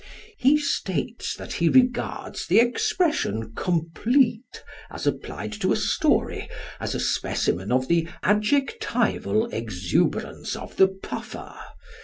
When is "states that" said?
0.57-1.53